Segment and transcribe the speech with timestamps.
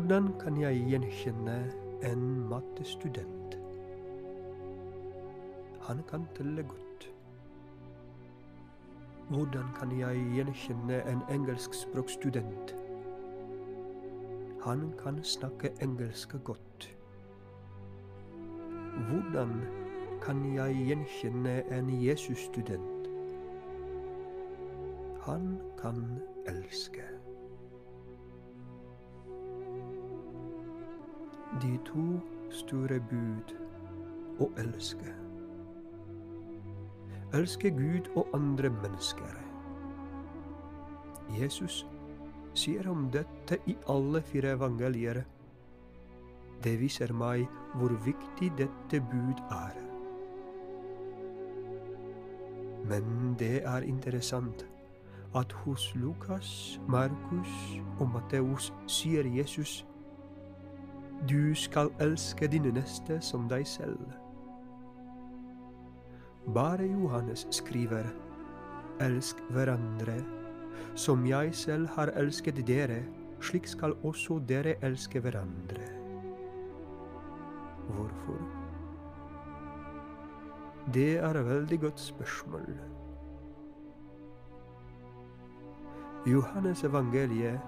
[0.00, 3.58] Hvordan kan jeg gjenkjenne en mattestudent?
[5.80, 7.12] Han kan telle godt.
[9.28, 12.74] Hvordan kan jeg gjenkjenne en engelskspråkstudent?
[14.64, 16.96] Han kan snakke engelsk godt.
[19.10, 19.52] Hvordan
[20.22, 23.08] kan jeg gjenkjenne en Jesus-student?
[25.28, 26.04] Han kan
[26.46, 27.09] elske.
[31.60, 32.02] De to
[32.56, 33.50] store bud
[34.40, 35.10] å elske.
[37.36, 39.34] Elske Gud og andre mennesker.
[41.36, 41.82] Jesus
[42.56, 45.20] sier om dette i alle fire evangelier.
[46.64, 49.76] Det viser meg hvor viktig dette bud er.
[52.88, 54.64] Men det er interessant
[55.36, 57.52] at hos Lukas, Markus
[57.98, 59.82] og Matteus sier Jesus
[61.28, 64.00] du skal elske dine neste som deg selv.
[66.54, 68.08] Bare Johannes skriver
[69.00, 70.16] elsk hverandre.
[70.94, 73.02] Som jeg selv har elsket dere,
[73.40, 75.84] slik skal også dere elske hverandre.
[77.90, 78.40] Hvorfor?
[80.94, 82.72] Det er et veldig godt spørsmål.
[86.26, 87.60] Johannes evangeliet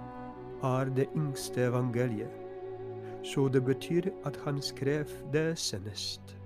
[0.62, 2.41] er det yngste evangeliet
[3.22, 6.36] så det betyr at han skrev det senest.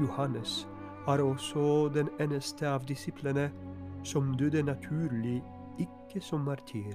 [0.00, 0.68] Johannes
[1.08, 3.50] er også den eneste av disiplene
[4.04, 5.42] som døde naturlig,
[5.78, 6.94] ikke som martyr.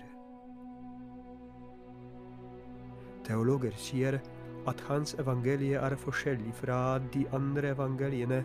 [3.26, 4.20] Teologer sier
[4.68, 8.44] at hans evangelie er forskjellig fra de andre evangeliene,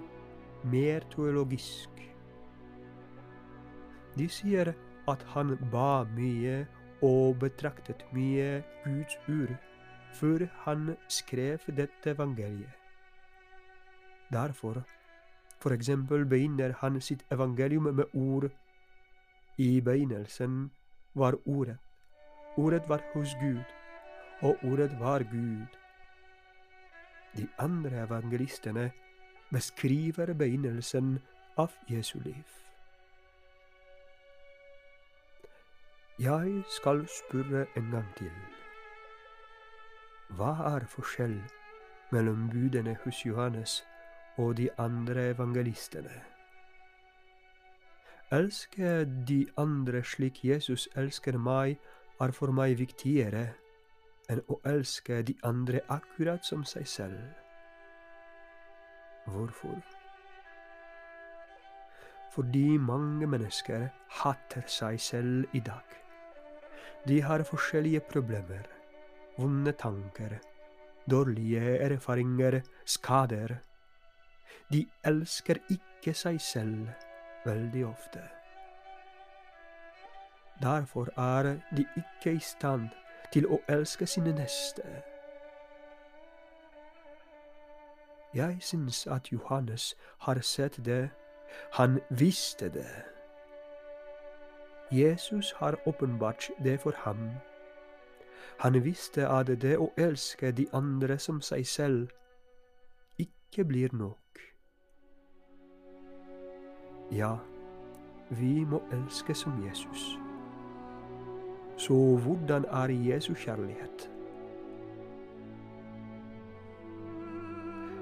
[0.65, 1.91] mer teologisk.
[4.17, 4.73] De sier
[5.09, 6.65] at han ba mye
[7.03, 9.57] og betraktet mye Guds ord
[10.17, 12.73] før han skrev dette evangeliet.
[14.33, 14.83] Derfor,
[15.61, 18.51] for eksempel, begynner han sitt evangelium med ord.
[19.59, 20.71] I begynnelsen
[21.15, 21.77] var Ordet.
[22.57, 23.65] Ordet var hos Gud,
[24.41, 25.67] og Ordet var Gud.
[27.37, 28.91] De andre evangelistene
[29.53, 31.19] beskriver begynnelsen
[31.57, 32.66] av Jesu liv.
[36.19, 38.31] Jeg skal spørre en gang til.
[40.29, 41.35] Hva er forskjell
[42.11, 43.75] mellom budene hos Johannes
[44.41, 46.23] og de andre evangelistene?
[48.33, 51.77] Elske de andre slik Jesus elsker meg,
[52.21, 53.45] er for meg viktigere
[54.33, 57.21] enn å elske de andre akkurat som seg selv.
[59.29, 59.85] Hvorfor?
[62.33, 63.89] Fordi mange mennesker
[64.23, 66.06] hater seg selv i dag.
[67.09, 68.67] De har forskjellige problemer,
[69.39, 70.39] vonde tanker,
[71.11, 73.57] dårlige erfaringer, skader.
[74.73, 76.89] De elsker ikke seg selv
[77.45, 78.23] veldig ofte.
[80.63, 82.89] Derfor er de ikke i stand
[83.33, 84.83] til å elske sine neste.
[88.35, 91.11] Jeg syns at Johannes har sett det,
[91.73, 93.16] han visste det.
[94.93, 97.31] Jesus har åpenbart det for ham.
[98.59, 102.13] Han visste at det å elske de andre som seg selv
[103.19, 104.41] ikke blir nok.
[107.13, 107.37] Ja,
[108.31, 110.19] vi må elske som Jesus.
[111.77, 111.95] Så
[112.25, 114.11] hvordan er Jesu kjærlighet?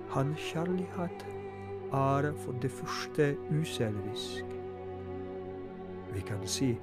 [0.08, 1.26] Hans kjærlighet
[1.92, 4.63] er for det første uselvisk.
[6.14, 6.76] Vi kan si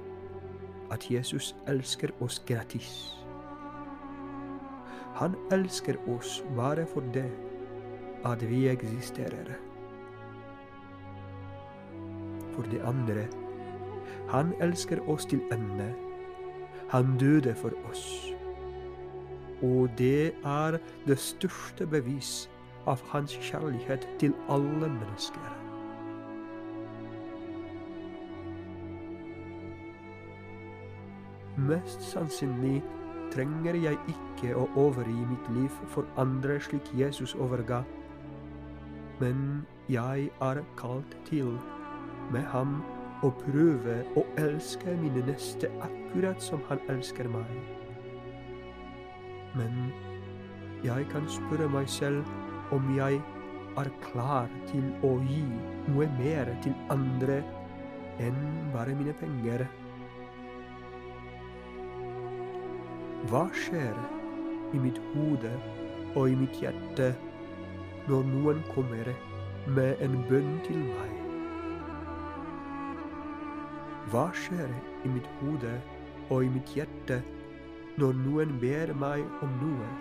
[0.92, 3.16] at Jesus elsker oss gratis.
[5.14, 7.30] Han elsker oss bare for det
[8.24, 9.54] at vi eksisterer.
[12.52, 13.26] For det andre,
[14.28, 15.94] han elsker oss til ende.
[16.88, 18.32] Han døde for oss.
[19.62, 22.50] Og det er det største bevis
[22.86, 25.61] av hans kjærlighet til alle mennesker.
[31.68, 32.80] Mest sannsynlig
[33.32, 37.82] trenger jeg ikke å overgi mitt liv for andre slik Jesus overga,
[39.20, 39.62] men
[39.92, 41.54] jeg er kalt til,
[42.32, 42.80] med ham,
[43.22, 47.52] å prøve å elske mine neste akkurat som han elsker meg.
[49.54, 49.92] Men
[50.82, 52.26] jeg kan spørre meg selv
[52.74, 53.20] om jeg
[53.78, 55.44] er klar til å gi
[55.92, 57.38] noe mer til andre
[58.22, 58.42] enn
[58.74, 59.64] bare mine penger.
[63.30, 63.98] Hva skjer
[64.74, 65.50] i mitt hode
[66.18, 67.12] og i mitt hjerte
[68.08, 69.12] når noen kommer
[69.76, 71.12] med en bønn til meg?
[74.10, 74.74] Hva skjer
[75.06, 75.76] i mitt hode
[76.26, 77.20] og i mitt hjerte
[78.02, 79.94] når noen ber meg om noe?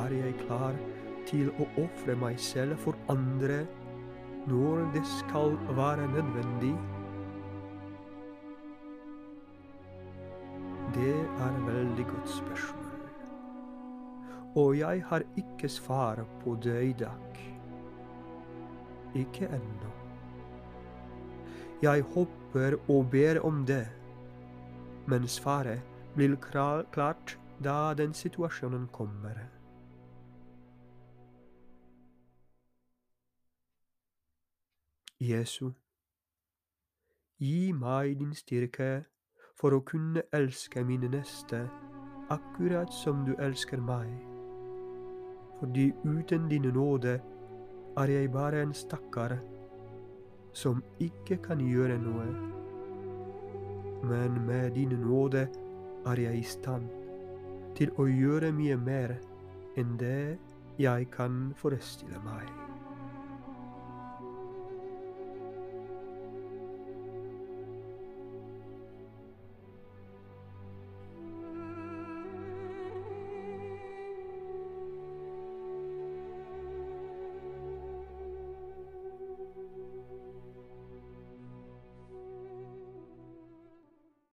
[0.00, 0.80] Er jeg klar
[1.28, 3.66] til å ofre meg selv for andre
[4.48, 6.76] når det skal være nødvendig?
[10.96, 13.00] Det er veldig godt spørsmål.
[14.56, 17.40] Og jeg har ikke svar på det i dag.
[19.14, 19.90] Ikke ennå.
[21.82, 23.88] Jeg håper og ber om det,
[25.06, 25.82] men svaret
[26.14, 29.36] blir klart da den situasjonen kommer.
[35.20, 35.70] Jesu,
[37.38, 39.04] gi meg din styrke
[39.56, 41.62] for å kunne elske mine neste
[42.32, 44.10] akkurat som du elsker meg.
[45.60, 47.16] Fordi uten din nåde
[47.96, 49.38] er jeg bare en stakkar
[50.52, 52.26] som ikke kan gjøre noe.
[54.04, 55.46] Men med din nåde
[56.06, 56.92] er jeg i stand
[57.76, 59.16] til å gjøre mye mer
[59.76, 60.36] enn det
[60.80, 62.75] jeg kan forestille meg.